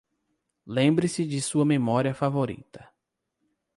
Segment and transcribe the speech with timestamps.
[0.65, 2.89] Lembre-se de sua memória favorita.